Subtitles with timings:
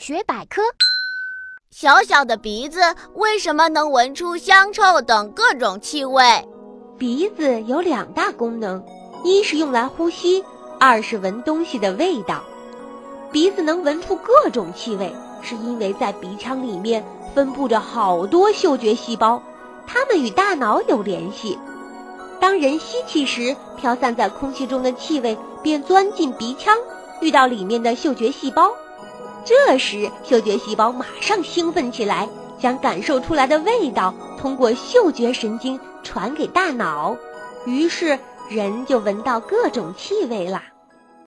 [0.00, 0.62] 学百科：
[1.70, 2.80] 小小的鼻子
[3.16, 6.24] 为什么能闻出香臭等各种气味？
[6.96, 8.82] 鼻子有两大功能，
[9.22, 10.42] 一是用来呼吸，
[10.78, 12.42] 二是闻东西的味道。
[13.30, 17.04] 鼻子能闻出各种气味，是因为在鼻腔里面
[17.34, 19.42] 分布着好多嗅觉细胞，
[19.86, 21.58] 它们与大脑有联系。
[22.40, 26.74] 当人吸气时，飘散在空气中的气味便钻进鼻腔，
[27.20, 28.72] 遇到里面的嗅觉细胞，
[29.44, 32.28] 这时嗅觉细胞马上兴奋起来，
[32.58, 37.16] 将感受出来的味道通过嗅觉神经传给大脑，
[37.64, 40.64] 于是人就闻到各种气味啦。